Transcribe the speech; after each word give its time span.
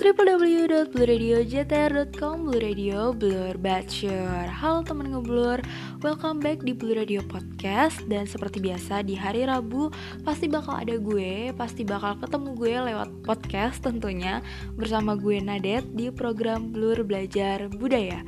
www.blurradiojtr.com 0.00 2.48
Blue 2.48 2.56
Radio 2.56 3.12
Blur 3.12 3.52
Bachelor. 3.60 4.48
Halo 4.48 4.80
teman 4.80 5.12
ngeblur 5.12 5.60
Welcome 6.00 6.40
back 6.40 6.64
di 6.64 6.72
Blue 6.72 6.96
Radio 6.96 7.20
Podcast. 7.20 8.00
Dan 8.08 8.24
seperti 8.24 8.64
biasa 8.64 9.04
di 9.04 9.12
hari 9.12 9.44
Rabu 9.44 9.92
Pasti 10.24 10.48
bakal 10.48 10.80
ada 10.80 10.96
gue 10.96 11.52
Pasti 11.52 11.84
bakal 11.84 12.16
ketemu 12.16 12.56
gue 12.56 12.80
lewat 12.80 13.12
podcast 13.28 13.84
tentunya 13.84 14.40
Bersama 14.72 15.20
gue 15.20 15.36
Nadet 15.36 15.84
di 15.92 16.08
program 16.08 16.72
Blur 16.72 17.04
Belajar 17.04 17.68
Budaya. 17.68 18.24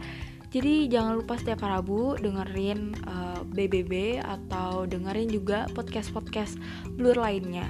Jadi 0.53 0.93
jangan 0.93 1.25
lupa 1.25 1.41
setiap 1.41 1.65
Rabu 1.65 2.21
dengerin 2.21 3.01
uh, 3.09 3.41
eh, 3.41 3.49
BBB 3.49 4.21
atau 4.21 4.85
dengerin 4.85 5.33
juga 5.33 5.65
podcast-podcast 5.73 6.61
Blur 7.01 7.17
lainnya 7.17 7.65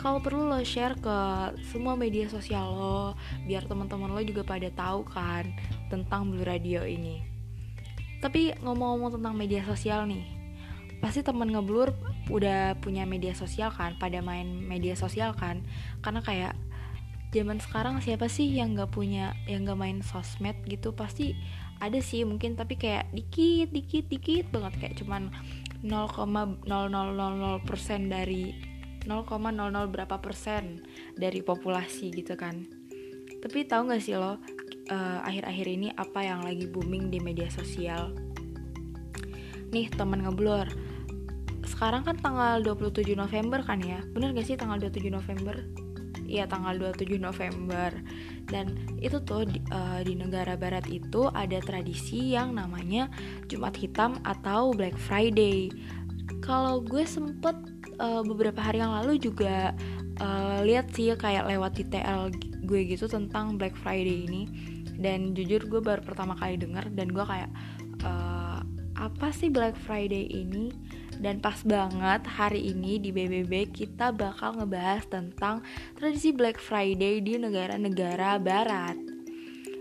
kalau 0.00 0.16
perlu 0.24 0.48
lo 0.48 0.64
share 0.64 0.96
ke 0.96 1.16
semua 1.68 1.92
media 1.92 2.24
sosial 2.32 2.72
lo 2.72 3.12
biar 3.44 3.68
teman-teman 3.68 4.08
lo 4.08 4.24
juga 4.24 4.40
pada 4.40 4.72
tahu 4.72 5.04
kan 5.04 5.52
tentang 5.92 6.32
Blue 6.32 6.48
Radio 6.48 6.88
ini. 6.88 7.20
Tapi 8.24 8.56
ngomong-ngomong 8.64 9.20
tentang 9.20 9.36
media 9.36 9.60
sosial 9.68 10.08
nih 10.08 10.24
pasti 11.00 11.24
teman 11.24 11.48
ngeblur 11.48 11.96
udah 12.28 12.76
punya 12.84 13.08
media 13.08 13.32
sosial 13.32 13.72
kan 13.72 13.96
pada 13.96 14.24
main 14.24 14.64
media 14.64 14.96
sosial 14.96 15.36
kan? 15.36 15.60
Karena 16.00 16.24
kayak 16.24 16.56
zaman 17.36 17.60
sekarang 17.60 18.00
siapa 18.00 18.32
sih 18.32 18.48
yang 18.48 18.72
nggak 18.72 18.92
punya 18.96 19.36
yang 19.44 19.68
nggak 19.68 19.80
main 19.80 20.00
sosmed 20.00 20.56
gitu? 20.64 20.96
Pasti 20.96 21.36
ada 21.80 22.00
sih 22.00 22.24
mungkin 22.24 22.56
tapi 22.56 22.80
kayak 22.80 23.12
dikit 23.12 23.68
dikit 23.68 24.08
dikit 24.08 24.48
banget. 24.48 24.72
Kayak 24.80 24.94
cuman 25.04 25.28
0,0000% 25.84 26.64
dari 28.08 28.69
0,00 29.06 29.92
berapa 29.92 30.16
persen 30.20 30.84
dari 31.16 31.40
populasi 31.40 32.12
gitu 32.12 32.36
kan. 32.36 32.66
Tapi 33.40 33.64
tahu 33.64 33.88
nggak 33.88 34.02
sih 34.04 34.16
lo 34.20 34.36
akhir 34.90 35.46
akhir-akhir 35.46 35.66
ini 35.70 35.88
apa 35.94 36.20
yang 36.26 36.42
lagi 36.42 36.66
booming 36.66 37.14
di 37.14 37.22
media 37.22 37.46
sosial? 37.46 38.10
Nih 39.70 39.86
teman 39.94 40.26
ngeblur. 40.26 40.66
Sekarang 41.62 42.02
kan 42.02 42.18
tanggal 42.18 42.58
27 42.66 43.14
November 43.14 43.62
kan 43.62 43.78
ya? 43.78 44.02
Bener 44.10 44.34
gak 44.34 44.50
sih 44.50 44.58
tanggal 44.58 44.82
27 44.82 45.14
November? 45.14 45.54
Iya 46.26 46.50
tanggal 46.50 46.74
27 46.78 47.22
November. 47.22 47.94
Dan 48.50 48.74
itu 48.98 49.22
tuh 49.22 49.46
di, 49.46 49.62
uh, 49.70 50.02
di 50.02 50.18
negara 50.18 50.58
barat 50.58 50.90
itu 50.90 51.30
ada 51.30 51.62
tradisi 51.62 52.34
yang 52.34 52.58
namanya 52.58 53.06
Jumat 53.46 53.78
Hitam 53.78 54.18
atau 54.26 54.74
Black 54.74 54.98
Friday. 54.98 55.70
Kalau 56.42 56.82
gue 56.82 57.06
sempet 57.06 57.54
uh, 58.00 58.22
beberapa 58.24 58.58
hari 58.58 58.80
yang 58.80 58.96
lalu 58.96 59.20
juga 59.20 59.76
uh, 60.18 60.64
lihat 60.64 60.90
sih 60.96 61.12
kayak 61.12 61.46
lewat 61.46 61.76
di 61.76 61.84
TL 61.86 62.32
gue 62.64 62.80
gitu 62.88 63.06
tentang 63.06 63.60
Black 63.60 63.76
Friday 63.76 64.24
ini 64.26 64.42
dan 65.00 65.36
jujur 65.36 65.64
gue 65.68 65.80
baru 65.80 66.00
pertama 66.00 66.36
kali 66.36 66.56
denger 66.60 66.92
dan 66.96 67.12
gue 67.12 67.24
kayak 67.24 67.50
uh, 68.04 68.64
apa 68.96 69.28
sih 69.32 69.48
Black 69.48 69.76
Friday 69.76 70.28
ini 70.28 70.72
dan 71.20 71.40
pas 71.40 71.60
banget 71.64 72.24
hari 72.24 72.72
ini 72.72 72.96
di 72.96 73.12
BBB 73.12 73.72
kita 73.76 74.12
bakal 74.12 74.56
ngebahas 74.56 75.04
tentang 75.08 75.60
tradisi 75.96 76.32
Black 76.32 76.56
Friday 76.56 77.20
di 77.20 77.36
negara-negara 77.36 78.40
barat. 78.40 78.96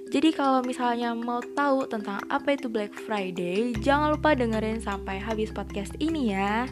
Jadi 0.10 0.34
kalau 0.34 0.66
misalnya 0.66 1.14
mau 1.14 1.40
tahu 1.40 1.86
tentang 1.86 2.20
apa 2.34 2.58
itu 2.58 2.66
Black 2.66 2.92
Friday, 3.06 3.78
jangan 3.78 4.18
lupa 4.18 4.34
dengerin 4.34 4.82
sampai 4.82 5.22
habis 5.22 5.54
podcast 5.54 5.94
ini 6.02 6.34
ya. 6.34 6.66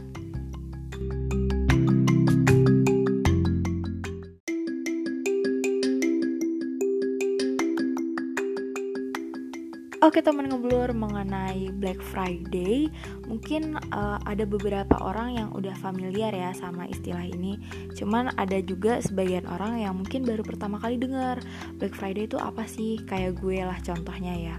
Oke 10.08 10.23
teman 10.23 10.48
ngeblur 10.48 10.95
mengenai 10.95 11.68
Black 11.84 12.00
Friday. 12.00 12.88
Mungkin 13.28 13.76
uh, 13.92 14.16
ada 14.23 14.48
beberapa 14.48 14.95
orang 15.04 15.36
yang 15.36 15.50
udah 15.52 15.76
familiar 15.84 16.32
ya 16.32 16.56
sama 16.56 16.88
istilah 16.88 17.28
ini. 17.28 17.60
Cuman 17.92 18.32
ada 18.40 18.56
juga 18.64 19.04
sebagian 19.04 19.44
orang 19.52 19.84
yang 19.84 20.00
mungkin 20.00 20.23
baru 20.23 20.48
pertama 20.48 20.80
kali 20.80 20.96
dengar 20.96 21.44
Black 21.76 21.92
Friday 21.92 22.23
itu 22.23 22.40
apa 22.40 22.64
sih? 22.64 23.04
Kayak 23.04 23.44
gue 23.44 23.60
lah 23.60 23.76
contohnya 23.84 24.32
ya. 24.32 24.56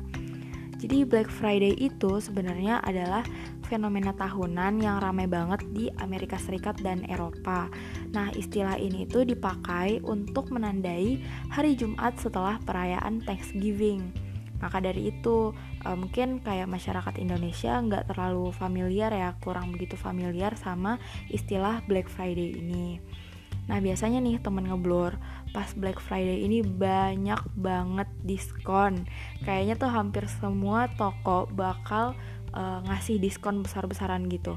Jadi 0.84 1.08
Black 1.08 1.32
Friday 1.32 1.72
itu 1.80 2.20
sebenarnya 2.20 2.84
adalah 2.84 3.24
fenomena 3.72 4.12
tahunan 4.12 4.84
yang 4.84 5.00
ramai 5.00 5.24
banget 5.24 5.64
di 5.72 5.88
Amerika 6.04 6.36
Serikat 6.36 6.76
dan 6.84 7.08
Eropa. 7.08 7.72
Nah 8.12 8.28
istilah 8.36 8.76
ini 8.76 9.08
itu 9.08 9.24
dipakai 9.24 10.04
untuk 10.04 10.52
menandai 10.52 11.24
hari 11.48 11.72
Jumat 11.72 12.20
setelah 12.20 12.60
perayaan 12.68 13.24
Thanksgiving 13.24 14.27
maka 14.58 14.78
dari 14.82 15.10
itu. 15.10 15.54
Uh, 15.86 15.94
mungkin 15.94 16.42
kayak 16.42 16.66
masyarakat 16.66 17.14
Indonesia 17.22 17.78
nggak 17.78 18.10
terlalu 18.14 18.50
familiar 18.50 19.14
ya 19.14 19.38
kurang 19.38 19.70
begitu 19.70 19.94
familiar 19.94 20.58
sama 20.58 20.98
istilah 21.30 21.82
Black 21.86 22.10
Friday 22.10 22.58
ini. 22.58 22.98
Nah 23.68 23.78
biasanya 23.84 24.18
nih 24.24 24.40
temen 24.40 24.64
ngeblur 24.64 25.14
pas 25.52 25.68
Black 25.76 26.00
Friday 26.00 26.44
ini 26.44 26.64
banyak 26.64 27.40
banget 27.56 28.08
diskon. 28.24 29.04
Kayaknya 29.44 29.74
tuh 29.76 29.90
hampir 29.92 30.24
semua 30.28 30.88
toko 30.96 31.48
bakal 31.52 32.16
uh, 32.52 32.80
ngasih 32.88 33.20
diskon 33.20 33.60
besar-besaran 33.60 34.26
gitu. 34.32 34.56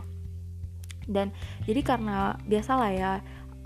Dan 1.08 1.36
jadi 1.68 1.84
karena 1.84 2.40
biasalah 2.48 2.92
ya 2.96 3.12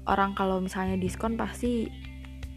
orang 0.10 0.34
kalau 0.38 0.62
misalnya 0.62 0.98
diskon 0.98 1.38
pasti 1.38 1.90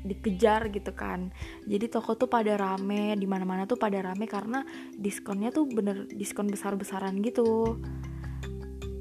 dikejar 0.04 0.70
gitu 0.70 0.92
kan. 0.94 1.31
Jadi 1.64 1.86
toko 1.91 2.14
tuh 2.14 2.31
pada 2.31 2.54
rame 2.54 3.16
di 3.19 3.26
mana 3.26 3.47
mana 3.47 3.62
tuh 3.64 3.81
pada 3.81 3.98
rame 4.03 4.28
karena 4.28 4.62
diskonnya 4.94 5.50
tuh 5.50 5.66
bener 5.66 6.06
diskon 6.10 6.50
besar 6.50 6.75
besaran 6.75 7.19
gitu. 7.22 7.78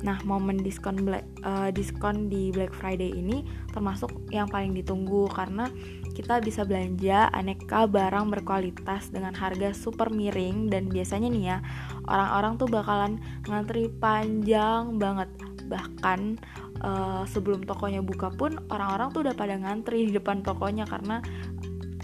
Nah 0.06 0.22
momen 0.30 0.62
diskon 0.62 1.02
black, 1.02 1.26
uh, 1.42 1.74
diskon 1.74 2.30
di 2.30 2.54
Black 2.54 2.70
Friday 2.78 3.10
ini 3.18 3.42
termasuk 3.74 4.14
yang 4.30 4.46
paling 4.46 4.78
ditunggu 4.78 5.26
karena 5.34 5.66
kita 6.14 6.42
bisa 6.42 6.66
belanja 6.66 7.30
aneka 7.34 7.86
barang 7.86 8.34
berkualitas 8.34 9.10
dengan 9.14 9.34
harga 9.38 9.74
super 9.74 10.10
miring 10.10 10.70
dan 10.70 10.90
biasanya 10.90 11.30
nih 11.30 11.44
ya 11.46 11.58
orang-orang 12.10 12.54
tuh 12.58 12.70
bakalan 12.70 13.14
ngantri 13.50 13.90
panjang 13.98 14.98
banget. 15.02 15.30
Bahkan 15.68 16.42
uh, 16.82 17.24
sebelum 17.26 17.64
tokonya 17.66 18.02
buka 18.02 18.34
pun 18.34 18.58
orang-orang 18.70 19.10
tuh 19.14 19.22
udah 19.26 19.36
pada 19.38 19.56
ngantri 19.58 20.10
di 20.10 20.14
depan 20.14 20.42
tokonya 20.42 20.86
karena 20.86 21.22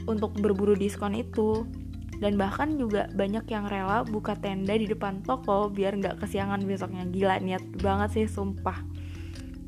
untuk 0.09 0.35
berburu 0.37 0.73
diskon 0.77 1.15
itu. 1.17 1.67
Dan 2.13 2.39
bahkan 2.39 2.79
juga 2.79 3.11
banyak 3.11 3.43
yang 3.51 3.67
rela 3.67 4.07
buka 4.07 4.39
tenda 4.39 4.71
di 4.77 4.87
depan 4.87 5.19
toko 5.27 5.67
biar 5.67 5.99
nggak 5.99 6.23
kesiangan 6.23 6.63
besoknya. 6.63 7.03
Gila 7.09 7.35
niat 7.43 7.63
banget 7.83 8.09
sih 8.15 8.25
sumpah. 8.31 8.79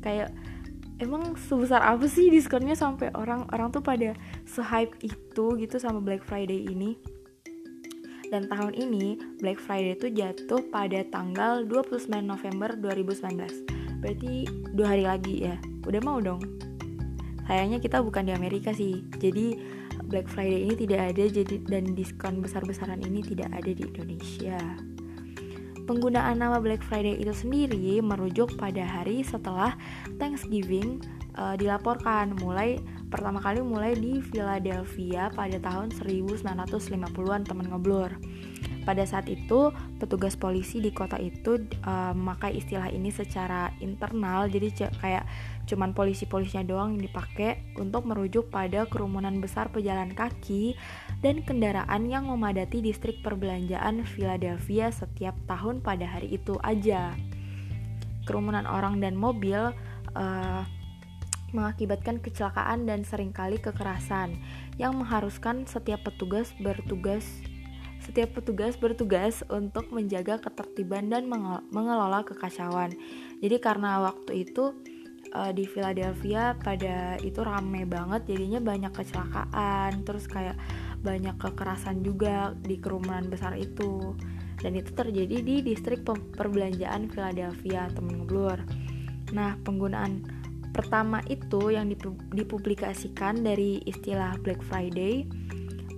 Kayak 0.00 0.32
emang 0.96 1.36
sebesar 1.36 1.84
apa 1.84 2.08
sih 2.08 2.32
diskonnya 2.32 2.72
sampai 2.72 3.12
orang-orang 3.12 3.68
tuh 3.68 3.84
pada 3.84 4.16
se-hype 4.48 4.96
itu 5.04 5.58
gitu 5.60 5.76
sama 5.76 6.00
Black 6.00 6.24
Friday 6.24 6.64
ini? 6.64 6.96
Dan 8.32 8.48
tahun 8.48 8.72
ini 8.72 9.38
Black 9.38 9.60
Friday 9.60 9.94
itu 9.94 10.08
jatuh 10.10 10.64
pada 10.72 11.04
tanggal 11.12 11.62
29 11.68 12.08
November 12.24 12.72
2019 12.74 13.85
berarti 14.06 14.46
dua 14.70 14.94
hari 14.94 15.02
lagi 15.02 15.34
ya? 15.50 15.58
Udah 15.82 15.98
mau 15.98 16.22
dong. 16.22 16.38
Sayangnya 17.50 17.82
kita 17.82 17.98
bukan 18.06 18.30
di 18.30 18.32
Amerika 18.38 18.70
sih. 18.70 19.02
Jadi 19.18 19.58
Black 20.06 20.30
Friday 20.30 20.62
ini 20.62 20.78
tidak 20.78 21.10
ada 21.10 21.24
jadi 21.26 21.56
dan 21.66 21.98
diskon 21.98 22.38
besar-besaran 22.38 23.02
ini 23.02 23.18
tidak 23.26 23.50
ada 23.50 23.66
di 23.66 23.82
Indonesia. 23.82 24.62
Penggunaan 25.90 26.38
nama 26.38 26.62
Black 26.62 26.86
Friday 26.86 27.18
itu 27.18 27.34
sendiri 27.34 27.98
merujuk 27.98 28.54
pada 28.54 28.86
hari 28.86 29.26
setelah 29.26 29.74
Thanksgiving 30.22 31.02
uh, 31.34 31.58
dilaporkan. 31.58 32.38
Mulai 32.38 32.78
pertama 33.10 33.42
kali 33.42 33.58
mulai 33.58 33.98
di 33.98 34.22
Philadelphia 34.22 35.34
pada 35.34 35.58
tahun 35.58 35.90
1950-an 35.98 37.42
teman 37.42 37.66
ngeblur 37.74 38.14
pada 38.86 39.02
saat 39.02 39.26
itu, 39.26 39.74
petugas 39.98 40.38
polisi 40.38 40.78
di 40.78 40.94
kota 40.94 41.18
itu 41.18 41.58
uh, 41.82 42.14
memakai 42.14 42.54
istilah 42.54 42.86
ini 42.86 43.10
secara 43.10 43.74
internal, 43.82 44.46
jadi 44.46 44.88
kayak 45.02 45.26
cuman 45.66 45.90
polisi-polisinya 45.90 46.62
doang 46.62 46.94
yang 46.94 47.10
dipakai 47.10 47.74
untuk 47.74 48.06
merujuk 48.06 48.46
pada 48.54 48.86
kerumunan 48.86 49.42
besar 49.42 49.74
pejalan 49.74 50.14
kaki 50.14 50.78
dan 51.18 51.42
kendaraan 51.42 52.06
yang 52.06 52.30
memadati 52.30 52.78
distrik 52.78 53.18
perbelanjaan 53.26 54.06
Philadelphia 54.06 54.94
setiap 54.94 55.34
tahun 55.50 55.82
pada 55.82 56.06
hari 56.06 56.38
itu 56.38 56.54
aja. 56.62 57.18
Kerumunan 58.22 58.70
orang 58.70 59.02
dan 59.02 59.18
mobil 59.18 59.74
uh, 60.14 60.62
mengakibatkan 61.50 62.22
kecelakaan 62.22 62.86
dan 62.86 63.02
sering 63.02 63.30
kali 63.30 63.58
kekerasan 63.58 64.38
yang 64.78 64.94
mengharuskan 64.98 65.66
setiap 65.66 66.02
petugas 66.06 66.50
bertugas 66.58 67.24
setiap 68.06 68.38
petugas 68.38 68.78
bertugas 68.78 69.42
untuk 69.50 69.90
menjaga 69.90 70.38
ketertiban 70.38 71.10
dan 71.10 71.26
mengelola 71.74 72.22
kekacauan. 72.22 72.94
Jadi 73.42 73.56
karena 73.58 73.98
waktu 73.98 74.46
itu 74.46 74.78
uh, 75.34 75.52
di 75.52 75.66
Philadelphia 75.66 76.54
pada 76.56 77.18
itu 77.20 77.40
rame 77.42 77.84
banget 77.88 78.30
jadinya 78.30 78.60
banyak 78.62 78.92
kecelakaan 78.94 80.06
terus 80.06 80.24
kayak 80.30 80.54
banyak 81.02 81.34
kekerasan 81.38 82.00
juga 82.02 82.56
di 82.56 82.78
kerumunan 82.80 83.26
besar 83.28 83.54
itu 83.58 84.16
dan 84.60 84.72
itu 84.72 84.90
terjadi 84.96 85.36
di 85.44 85.60
distrik 85.60 86.02
perbelanjaan 86.06 87.12
Philadelphia 87.12 87.92
temen 87.92 88.24
ngeblur 88.24 88.58
nah 89.34 89.58
penggunaan 89.66 90.22
pertama 90.70 91.24
itu 91.28 91.72
yang 91.72 91.88
dipublikasikan 92.32 93.40
dari 93.40 93.80
istilah 93.88 94.36
Black 94.44 94.60
Friday 94.64 95.24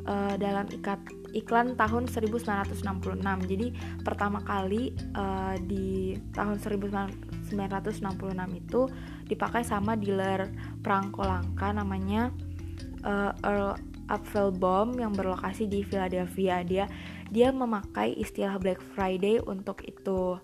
uh, 0.08 0.34
dalam 0.40 0.64
ikat 0.72 0.98
iklan 1.36 1.76
tahun 1.76 2.08
1966 2.08 2.80
jadi 3.44 3.66
pertama 4.00 4.40
kali 4.40 4.96
uh, 5.12 5.54
di 5.60 6.16
tahun 6.32 6.56
1966 6.56 7.52
itu 8.56 8.80
dipakai 9.28 9.60
sama 9.60 9.92
dealer 10.00 10.48
perangko 10.80 11.28
langka 11.28 11.68
namanya 11.76 12.32
uh, 13.04 13.36
Earl 13.44 13.76
Apfelbaum 14.08 14.96
yang 14.96 15.12
berlokasi 15.12 15.68
di 15.68 15.84
Philadelphia. 15.84 16.64
Dia 16.64 16.88
dia 17.28 17.52
memakai 17.52 18.16
istilah 18.16 18.56
Black 18.56 18.80
Friday 18.96 19.36
untuk 19.44 19.84
itu. 19.84 20.40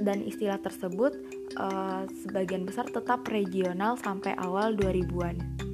Dan 0.00 0.26
istilah 0.26 0.58
tersebut 0.58 1.14
uh, 1.54 2.02
sebagian 2.26 2.66
besar 2.66 2.90
tetap 2.90 3.22
regional 3.30 3.94
sampai 3.94 4.34
awal 4.42 4.74
2000-an. 4.74 5.69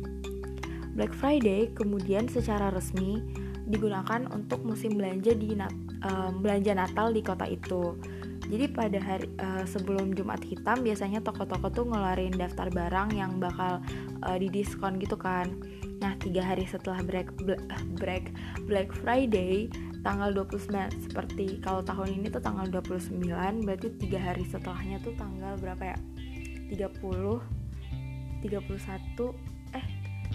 Black 0.97 1.13
Friday 1.13 1.69
kemudian 1.77 2.25
secara 2.27 2.73
resmi 2.73 3.21
digunakan 3.69 4.25
untuk 4.33 4.65
musim 4.65 4.97
belanja 4.97 5.37
di 5.37 5.53
uh, 5.53 6.33
belanja 6.41 6.73
Natal 6.73 7.13
di 7.13 7.21
kota 7.21 7.45
itu. 7.45 8.01
Jadi 8.47 8.71
pada 8.71 8.99
hari 9.03 9.27
uh, 9.43 9.67
sebelum 9.67 10.15
Jumat 10.15 10.41
Hitam 10.47 10.87
biasanya 10.87 11.21
toko-toko 11.21 11.67
tuh 11.69 11.85
ngeluarin 11.91 12.33
daftar 12.33 12.71
barang 12.71 13.13
yang 13.13 13.43
bakal 13.43 13.83
uh, 14.23 14.37
didiskon 14.39 14.97
gitu 15.03 15.19
kan. 15.19 15.51
Nah, 15.99 16.15
tiga 16.23 16.47
hari 16.47 16.63
setelah 16.65 17.03
Black, 17.03 17.29
Black, 17.99 18.31
Black 18.65 18.89
Friday 19.03 19.67
tanggal 20.07 20.31
29 20.31 21.11
seperti 21.11 21.59
kalau 21.59 21.83
tahun 21.83 22.23
ini 22.23 22.31
tuh 22.31 22.39
tanggal 22.39 22.71
29 22.71 23.67
berarti 23.67 23.91
tiga 23.99 24.23
hari 24.23 24.47
setelahnya 24.47 25.03
tuh 25.03 25.19
tanggal 25.19 25.59
berapa 25.59 25.83
ya 25.83 25.99
30 26.71 27.03
31 28.47 28.47
eh 28.47 29.56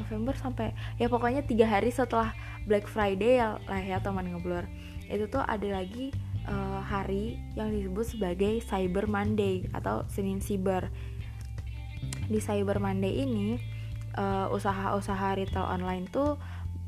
November 0.01 0.33
sampai 0.33 0.74
ya 0.98 1.07
pokoknya 1.07 1.45
tiga 1.45 1.69
hari 1.69 1.94
setelah 1.94 2.33
Black 2.65 2.89
Friday 2.89 3.38
ya 3.38 3.62
lah 3.69 3.81
ya 3.81 3.98
teman 4.01 4.27
ngeblur 4.27 4.65
itu 5.12 5.27
tuh 5.30 5.44
ada 5.44 5.68
lagi 5.69 6.09
uh, 6.50 6.81
hari 6.81 7.38
yang 7.53 7.69
disebut 7.69 8.18
sebagai 8.18 8.63
Cyber 8.65 9.06
Monday 9.06 9.69
atau 9.75 10.07
Senin 10.09 10.42
Cyber 10.42 10.89
di 12.31 12.39
Cyber 12.39 12.80
Monday 12.80 13.27
ini 13.27 13.59
uh, 14.15 14.48
usaha-usaha 14.50 15.38
retail 15.38 15.68
online 15.68 16.07
tuh 16.09 16.39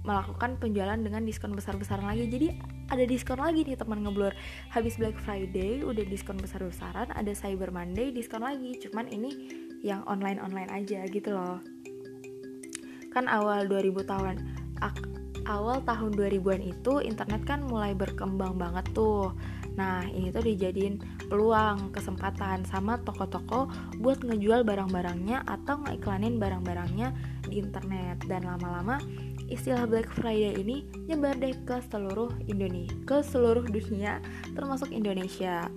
melakukan 0.04 0.60
penjualan 0.60 1.00
dengan 1.00 1.24
diskon 1.24 1.56
besar-besaran 1.56 2.04
lagi. 2.04 2.28
Jadi 2.28 2.48
ada 2.92 3.04
diskon 3.08 3.40
lagi 3.40 3.64
nih 3.64 3.80
teman 3.80 4.04
ngeblur. 4.04 4.36
Habis 4.72 5.00
Black 5.00 5.16
Friday 5.24 5.80
udah 5.80 6.04
diskon 6.04 6.36
besar-besaran 6.36 7.08
ada 7.12 7.32
Cyber 7.32 7.72
Monday 7.72 8.12
diskon 8.12 8.44
lagi. 8.44 8.76
Cuman 8.84 9.08
ini 9.08 9.32
yang 9.84 10.04
online-online 10.08 10.72
aja 10.72 11.08
gitu 11.08 11.36
loh 11.36 11.60
kan 13.14 13.30
awal 13.30 13.70
2000 13.70 14.10
tahun 14.10 14.36
awal 15.48 15.84
tahun 15.84 16.16
2000-an 16.16 16.62
itu 16.64 17.04
internet 17.04 17.44
kan 17.44 17.64
mulai 17.64 17.92
berkembang 17.92 18.56
banget 18.56 18.88
tuh. 18.96 19.36
Nah, 19.74 20.06
ini 20.06 20.30
tuh 20.30 20.46
dijadiin 20.46 21.02
peluang, 21.28 21.90
kesempatan 21.90 22.62
sama 22.64 23.02
toko-toko 23.02 23.66
buat 23.98 24.22
ngejual 24.22 24.62
barang-barangnya 24.62 25.44
atau 25.50 25.82
ngeiklanin 25.84 26.38
barang-barangnya 26.38 27.10
di 27.50 27.60
internet. 27.60 28.22
Dan 28.30 28.46
lama-lama 28.46 29.02
istilah 29.50 29.90
Black 29.90 30.14
Friday 30.14 30.56
ini 30.62 30.86
nyebar 31.10 31.36
deh 31.42 31.58
ke 31.66 31.82
seluruh 31.90 32.32
Indonesia, 32.46 32.94
ke 33.04 33.26
seluruh 33.26 33.66
dunia 33.66 34.22
termasuk 34.54 34.94
Indonesia. 34.94 35.68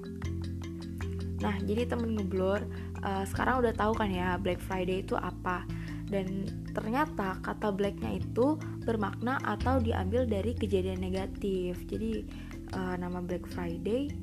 Nah, 1.41 1.57
jadi 1.65 1.89
temen 1.89 2.17
ngeblur, 2.17 2.65
uh, 3.01 3.25
sekarang 3.25 3.65
udah 3.65 3.73
tahu 3.73 3.93
kan 3.97 4.13
ya 4.13 4.37
Black 4.37 4.61
Friday 4.61 5.05
itu 5.05 5.17
apa 5.17 5.65
dan 6.07 6.47
ternyata 6.71 7.39
kata 7.43 7.75
blacknya 7.75 8.23
itu 8.23 8.59
bermakna 8.87 9.43
atau 9.43 9.83
diambil 9.83 10.23
dari 10.23 10.55
kejadian 10.55 11.03
negatif. 11.03 11.83
Jadi 11.91 12.23
uh, 12.79 12.95
nama 12.95 13.19
Black 13.23 13.47
Friday 13.51 14.15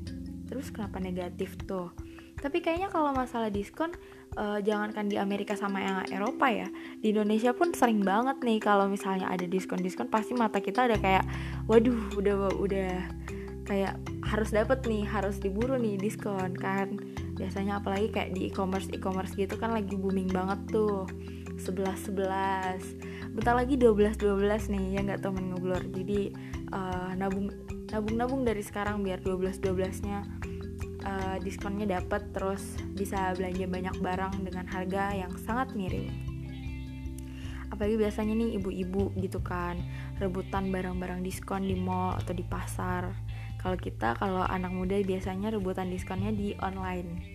terus 0.48 0.72
kenapa 0.72 1.00
negatif 1.00 1.56
tuh? 1.68 1.92
Tapi 2.40 2.60
kayaknya 2.60 2.92
kalau 2.92 3.16
masalah 3.16 3.48
diskon 3.48 3.92
uh, 4.36 4.60
jangankan 4.60 5.08
di 5.08 5.16
Amerika 5.16 5.56
sama 5.56 5.80
yang 5.80 6.04
Eropa 6.12 6.52
ya 6.52 6.68
di 7.00 7.12
Indonesia 7.12 7.56
pun 7.56 7.72
sering 7.72 8.04
banget 8.04 8.36
nih 8.44 8.60
kalau 8.60 8.84
misalnya 8.84 9.32
ada 9.32 9.48
diskon-diskon 9.48 10.12
pasti 10.12 10.36
mata 10.36 10.60
kita 10.60 10.84
udah 10.84 11.00
kayak 11.00 11.24
waduh 11.64 11.96
udah 12.16 12.52
udah 12.60 12.92
kayak 13.64 13.96
harus 14.28 14.52
dapet 14.52 14.84
nih 14.84 15.08
harus 15.08 15.40
diburu 15.40 15.76
nih 15.76 16.00
diskon 16.00 16.52
kan. 16.56 16.96
Biasanya 17.34 17.80
apalagi 17.80 18.08
kayak 18.12 18.36
di 18.36 18.48
e-commerce 18.52 18.88
e-commerce 18.92 19.36
gitu 19.36 19.56
kan 19.56 19.72
lagi 19.72 19.96
booming 19.96 20.28
banget 20.28 20.60
tuh 20.68 21.08
11 21.60 22.14
11 22.14 23.34
bentar 23.34 23.54
lagi 23.54 23.74
12 23.78 24.18
12 24.18 24.72
nih 24.72 24.84
ya 24.94 25.00
nggak 25.02 25.20
temen 25.22 25.54
ngeblur 25.54 25.82
jadi 25.90 26.34
uh, 26.74 27.10
nabung 27.18 27.50
nabung 27.90 28.16
nabung 28.18 28.42
dari 28.42 28.62
sekarang 28.62 29.02
biar 29.02 29.22
12 29.22 29.62
12 29.62 30.06
nya 30.06 30.26
uh, 31.04 31.36
diskonnya 31.40 32.00
dapat 32.00 32.32
terus 32.32 32.80
bisa 32.96 33.32
belanja 33.36 33.66
banyak 33.68 33.96
barang 34.00 34.34
dengan 34.42 34.66
harga 34.66 35.12
yang 35.14 35.32
sangat 35.38 35.76
miring. 35.76 36.10
Apalagi 37.70 37.98
biasanya 37.98 38.34
nih 38.38 38.50
ibu-ibu 38.62 39.10
gitu 39.18 39.42
kan 39.42 39.82
rebutan 40.22 40.70
barang-barang 40.70 41.26
diskon 41.26 41.66
di 41.66 41.74
mall 41.74 42.14
atau 42.18 42.30
di 42.30 42.44
pasar. 42.46 43.10
Kalau 43.58 43.80
kita 43.80 44.14
kalau 44.20 44.44
anak 44.44 44.70
muda 44.70 45.00
biasanya 45.00 45.50
rebutan 45.50 45.88
diskonnya 45.88 46.30
di 46.30 46.52
online 46.60 47.33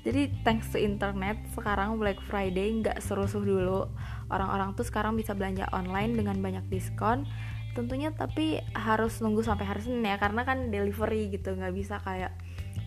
jadi 0.00 0.32
thanks 0.48 0.72
to 0.72 0.80
internet 0.80 1.36
sekarang 1.52 2.00
Black 2.00 2.16
Friday 2.24 2.72
nggak 2.80 3.04
serusuh 3.04 3.44
dulu. 3.44 3.84
Orang-orang 4.32 4.72
tuh 4.72 4.88
sekarang 4.88 5.12
bisa 5.12 5.36
belanja 5.36 5.68
online 5.76 6.16
dengan 6.16 6.40
banyak 6.40 6.64
diskon. 6.72 7.28
Tentunya 7.76 8.08
tapi 8.08 8.64
harus 8.72 9.20
nunggu 9.20 9.44
sampai 9.44 9.68
hari 9.68 9.84
Senin 9.84 10.08
ya 10.08 10.16
karena 10.16 10.42
kan 10.48 10.72
delivery 10.72 11.28
gitu 11.28 11.52
nggak 11.52 11.74
bisa 11.76 12.00
kayak 12.00 12.32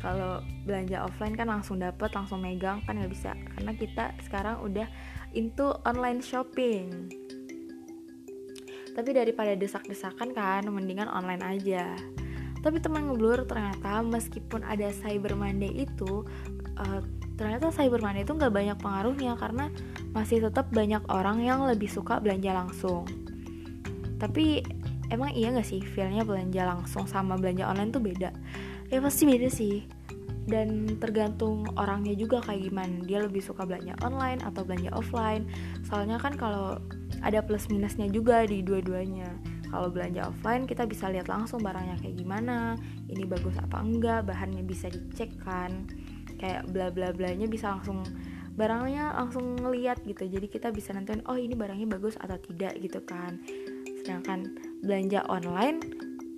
kalau 0.01 0.43
belanja 0.67 1.05
offline 1.05 1.37
kan 1.37 1.47
langsung 1.47 1.79
dapet 1.79 2.11
langsung 2.11 2.41
megang 2.41 2.81
kan 2.89 2.97
nggak 2.97 3.13
bisa. 3.13 3.37
Karena 3.55 3.71
kita 3.77 4.05
sekarang 4.25 4.65
udah 4.65 4.89
into 5.37 5.69
online 5.85 6.19
shopping. 6.19 7.13
Tapi 8.93 9.09
daripada 9.13 9.53
desak-desakan 9.53 10.33
kan 10.33 10.65
mendingan 10.65 11.09
online 11.09 11.45
aja. 11.45 11.93
Tapi 12.63 12.79
teman 12.79 13.11
ngeblur 13.11 13.45
ternyata 13.45 14.01
meskipun 14.01 14.63
ada 14.65 14.87
Cyber 14.89 15.35
Monday 15.35 15.83
itu 15.83 16.23
uh, 16.79 17.01
ternyata 17.35 17.73
Cyber 17.73 18.01
Monday 18.01 18.23
itu 18.23 18.33
nggak 18.37 18.53
banyak 18.53 18.77
pengaruhnya 18.77 19.33
karena 19.37 19.67
masih 20.13 20.45
tetap 20.45 20.69
banyak 20.69 21.01
orang 21.09 21.41
yang 21.41 21.65
lebih 21.65 21.89
suka 21.89 22.21
belanja 22.21 22.53
langsung. 22.53 23.05
Tapi 24.21 24.61
emang 25.09 25.33
iya 25.33 25.51
nggak 25.51 25.67
sih 25.67 25.81
feelnya 25.81 26.23
belanja 26.23 26.63
langsung 26.63 27.09
sama 27.09 27.35
belanja 27.35 27.67
online 27.67 27.91
tuh 27.91 28.03
beda? 28.03 28.29
Ya 28.93 28.99
pasti 29.01 29.25
beda 29.25 29.49
sih. 29.49 29.83
Dan 30.43 30.99
tergantung 30.99 31.63
orangnya 31.79 32.11
juga 32.19 32.43
kayak 32.43 32.67
gimana 32.67 32.99
dia 33.07 33.23
lebih 33.23 33.39
suka 33.39 33.63
belanja 33.63 33.95
online 34.03 34.43
atau 34.43 34.61
belanja 34.67 34.91
offline. 34.91 35.47
Soalnya 35.87 36.19
kan 36.19 36.35
kalau 36.35 36.77
ada 37.23 37.39
plus 37.39 37.71
minusnya 37.71 38.11
juga 38.11 38.43
di 38.43 38.59
dua-duanya. 38.61 39.31
Kalau 39.73 39.89
belanja 39.89 40.29
offline 40.29 40.69
kita 40.69 40.85
bisa 40.85 41.09
lihat 41.09 41.25
langsung 41.31 41.63
barangnya 41.63 41.97
kayak 41.97 42.21
gimana, 42.21 42.77
ini 43.09 43.25
bagus 43.25 43.57
apa 43.57 43.81
enggak, 43.81 44.29
bahannya 44.29 44.61
bisa 44.61 44.85
dicek 44.91 45.33
kan 45.41 45.89
kayak 46.43 46.67
bla 46.67 46.91
bla 46.91 47.15
blanya 47.15 47.47
bisa 47.47 47.71
langsung 47.71 48.03
barangnya 48.59 49.15
langsung 49.15 49.55
ngeliat 49.55 50.03
gitu. 50.03 50.27
Jadi 50.27 50.51
kita 50.51 50.75
bisa 50.75 50.91
nentuin 50.91 51.23
oh 51.31 51.39
ini 51.39 51.55
barangnya 51.55 51.87
bagus 51.95 52.19
atau 52.19 52.35
tidak 52.35 52.75
gitu 52.83 52.99
kan. 53.07 53.39
Sedangkan 54.03 54.59
belanja 54.83 55.23
online 55.31 55.79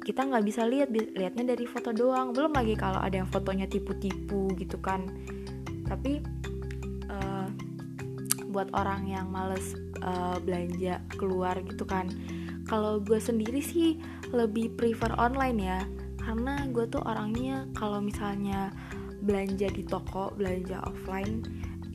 kita 0.06 0.22
nggak 0.22 0.46
bisa 0.46 0.70
lihat 0.70 0.94
lihatnya 0.94 1.58
dari 1.58 1.66
foto 1.66 1.90
doang. 1.90 2.30
Belum 2.38 2.54
lagi 2.54 2.78
kalau 2.78 3.02
ada 3.02 3.18
yang 3.18 3.30
fotonya 3.34 3.66
tipu-tipu 3.66 4.54
gitu 4.54 4.78
kan. 4.78 5.10
Tapi 5.90 6.22
uh, 7.10 7.50
buat 8.54 8.70
orang 8.78 9.10
yang 9.10 9.34
males 9.34 9.74
uh, 10.06 10.38
belanja 10.38 11.02
keluar 11.18 11.58
gitu 11.66 11.84
kan. 11.90 12.06
Kalau 12.70 13.02
gue 13.02 13.18
sendiri 13.18 13.60
sih 13.66 13.98
lebih 14.30 14.78
prefer 14.78 15.10
online 15.18 15.58
ya. 15.58 15.82
Karena 16.22 16.70
gue 16.70 16.86
tuh 16.86 17.02
orangnya 17.02 17.66
kalau 17.74 17.98
misalnya 17.98 18.70
belanja 19.26 19.68
di 19.74 19.84
toko 19.84 20.30
belanja 20.38 20.86
offline 20.86 21.42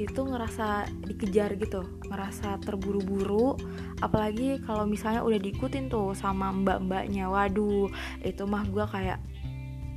itu 0.01 0.25
ngerasa 0.25 0.89
dikejar 1.05 1.61
gitu 1.61 1.85
ngerasa 2.09 2.57
terburu-buru. 2.65 3.55
Apalagi 4.01 4.59
kalau 4.65 4.89
misalnya 4.89 5.21
udah 5.21 5.37
diikutin 5.37 5.93
tuh 5.93 6.17
sama 6.17 6.49
mbak-mbaknya 6.51 7.29
waduh 7.29 7.93
itu 8.25 8.43
mah 8.49 8.65
gue 8.65 8.85
kayak 8.89 9.21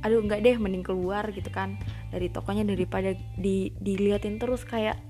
aduh 0.04 0.20
nggak 0.20 0.44
deh 0.44 0.56
mending 0.60 0.84
keluar 0.84 1.24
gitu 1.32 1.48
kan. 1.48 1.80
Dari 2.12 2.28
tokonya 2.28 2.68
daripada 2.68 3.16
di 3.40 3.72
diliatin 3.80 4.36
terus 4.36 4.62
kayak 4.68 5.00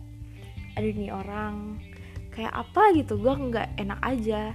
aduh 0.78 0.94
nih 0.94 1.10
orang 1.10 1.82
kayak 2.30 2.54
apa 2.54 2.94
gitu 2.94 3.18
gue 3.18 3.34
nggak 3.34 3.74
enak 3.82 4.00
aja. 4.06 4.54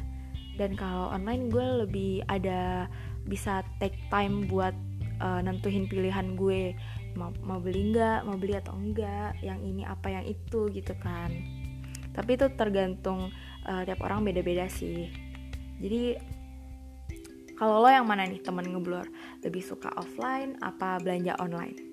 Dan 0.55 0.79
kalau 0.79 1.11
online 1.11 1.51
gue 1.51 1.67
lebih 1.83 2.23
ada 2.31 2.87
bisa 3.27 3.59
take 3.83 3.99
time 4.07 4.47
buat 4.47 4.75
uh, 5.19 5.43
nentuhin 5.43 5.87
pilihan 5.87 6.39
gue 6.39 6.75
mau, 7.19 7.35
mau 7.43 7.59
beli 7.59 7.91
nggak 7.91 8.23
mau 8.23 8.39
beli 8.39 8.55
atau 8.55 8.79
enggak 8.79 9.35
yang 9.43 9.59
ini 9.59 9.83
apa 9.83 10.07
yang 10.07 10.23
itu 10.23 10.71
gitu 10.71 10.95
kan. 11.03 11.27
Tapi 12.15 12.39
itu 12.39 12.47
tergantung 12.55 13.27
uh, 13.67 13.81
tiap 13.83 13.99
orang 13.99 14.23
beda-beda 14.23 14.71
sih. 14.71 15.11
Jadi 15.83 16.15
kalau 17.59 17.83
lo 17.83 17.91
yang 17.91 18.07
mana 18.07 18.23
nih 18.23 18.39
temen 18.39 18.63
ngeblur? 18.63 19.11
Lebih 19.43 19.59
suka 19.59 19.91
offline 19.99 20.55
apa 20.63 20.95
belanja 21.03 21.35
online 21.43 21.88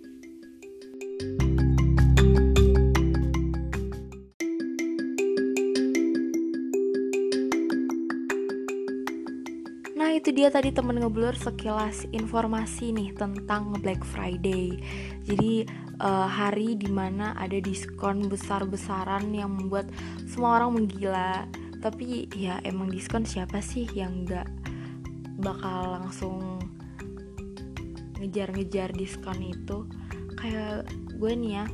itu 10.27 10.43
dia 10.43 10.51
tadi 10.51 10.75
temen 10.75 10.99
ngeblur 10.99 11.39
sekilas 11.39 12.03
informasi 12.11 12.91
nih 12.91 13.15
tentang 13.15 13.71
Black 13.79 14.03
Friday. 14.03 14.75
Jadi 15.23 15.63
uh, 16.03 16.27
hari 16.27 16.75
di 16.75 16.91
mana 16.91 17.31
ada 17.39 17.55
diskon 17.63 18.27
besar-besaran 18.27 19.31
yang 19.31 19.55
membuat 19.55 19.87
semua 20.27 20.59
orang 20.59 20.83
menggila. 20.83 21.47
Tapi 21.79 22.27
ya 22.35 22.59
emang 22.67 22.91
diskon 22.91 23.23
siapa 23.23 23.63
sih 23.63 23.87
yang 23.95 24.27
gak 24.27 24.51
bakal 25.39 25.95
langsung 25.95 26.59
ngejar-ngejar 28.19 28.99
diskon 28.99 29.39
itu? 29.47 29.87
Kayak 30.43 30.91
gue 31.23 31.33
nih 31.39 31.63
ya 31.63 31.65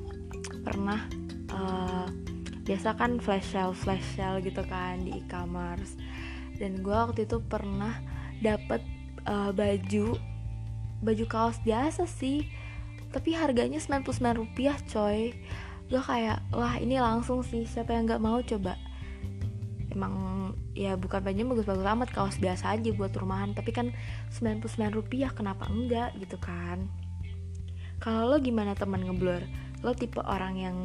pernah 0.61 1.09
uh, 1.57 2.05
biasa 2.69 3.01
kan 3.01 3.17
flash 3.17 3.57
sale 3.57 3.73
flash 3.73 4.05
sale 4.13 4.45
gitu 4.45 4.61
kan 4.69 5.01
di 5.09 5.25
e-commerce. 5.25 5.97
Dan 6.61 6.85
gue 6.85 6.93
waktu 6.93 7.25
itu 7.25 7.41
pernah 7.41 8.13
dapet 8.43 8.83
uh, 9.25 9.55
baju 9.55 10.19
baju 11.03 11.25
kaos 11.27 11.59
biasa 11.63 12.07
sih. 12.07 12.51
Tapi 13.13 13.37
harganya 13.37 13.79
99 13.79 14.41
rupiah 14.41 14.77
coy. 14.89 15.37
Gue 15.87 16.03
kayak 16.03 16.41
wah 16.51 16.81
ini 16.81 16.97
langsung 16.99 17.45
sih 17.45 17.69
siapa 17.69 17.93
yang 17.93 18.09
nggak 18.09 18.23
mau 18.23 18.41
coba? 18.41 18.75
Emang 19.93 20.15
ya 20.73 20.97
bukan 20.97 21.21
bajunya 21.21 21.45
bagus-bagus 21.45 21.85
amat 21.85 22.09
kaos 22.17 22.37
biasa 22.41 22.73
aja 22.75 22.91
buat 22.97 23.13
rumahan. 23.13 23.53
Tapi 23.53 23.71
kan 23.71 23.93
99 24.33 24.97
rupiah 24.97 25.31
kenapa 25.31 25.69
enggak 25.69 26.17
gitu 26.17 26.41
kan? 26.41 26.89
Kalau 28.01 28.35
lo 28.35 28.37
gimana 28.41 28.75
teman 28.75 29.05
ngeblur? 29.05 29.45
Lo 29.85 29.93
tipe 29.93 30.19
orang 30.25 30.55
yang 30.59 30.79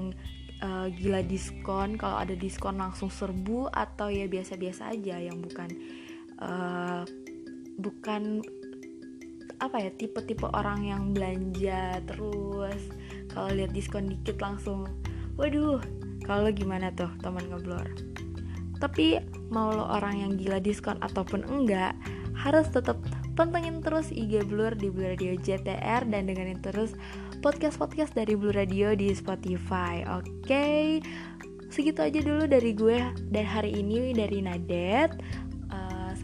uh, 0.61 0.87
gila 0.91 1.23
diskon 1.25 1.97
kalau 1.97 2.17
ada 2.21 2.33
diskon 2.37 2.77
langsung 2.77 3.09
serbu 3.09 3.69
atau 3.71 4.09
ya 4.09 4.25
biasa-biasa 4.25 4.93
aja 4.93 5.17
yang 5.21 5.39
bukan 5.41 5.69
uh, 6.41 7.01
bukan 7.77 8.41
apa 9.57 9.77
ya 9.81 9.91
tipe-tipe 9.97 10.45
orang 10.53 10.85
yang 10.85 11.01
belanja 11.17 11.97
terus 12.05 12.81
kalau 13.33 13.49
lihat 13.53 13.73
diskon 13.73 14.05
dikit 14.05 14.37
langsung 14.37 14.85
waduh 15.33 15.81
kalau 16.25 16.53
gimana 16.53 16.93
tuh 16.93 17.09
teman 17.25 17.45
ngeblur 17.49 17.85
tapi 18.77 19.17
mau 19.49 19.73
lo 19.73 19.89
orang 19.89 20.21
yang 20.21 20.31
gila 20.37 20.61
diskon 20.61 21.01
ataupun 21.01 21.41
enggak 21.49 21.97
harus 22.37 22.69
tetap 22.69 23.01
pantengin 23.33 23.81
terus 23.81 24.13
IG 24.13 24.45
Blur 24.45 24.73
di 24.77 24.93
Blur 24.93 25.17
Radio 25.17 25.33
JTR 25.37 26.05
dan 26.05 26.29
dengerin 26.29 26.61
terus 26.61 26.93
podcast-podcast 27.41 28.17
dari 28.17 28.33
Blur 28.33 28.57
Radio 28.57 28.97
di 28.97 29.13
Spotify. 29.13 30.05
Oke. 30.09 30.45
Okay? 30.45 30.85
Segitu 31.69 31.99
aja 31.99 32.19
dulu 32.23 32.49
dari 32.49 32.71
gue 32.73 32.97
dan 33.29 33.45
hari 33.45 33.77
ini 33.77 34.15
dari 34.15 34.41
Nadet. 34.41 35.21